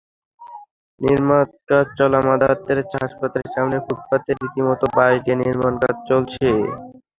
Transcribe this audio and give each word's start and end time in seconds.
নির্মাণকাজ 1.01 1.85
চলা 1.97 2.19
Mother 2.27 2.55
Teresa 2.65 2.97
হাসপাতালের 3.03 3.53
সামনের 3.55 3.83
ফুটপাতে 3.85 4.29
রীতিমতো 4.33 4.85
বাঁশ 4.95 5.13
দিয়ে 5.23 5.39
নির্মাণকাজ 5.41 5.95
চলছে। 6.09 6.47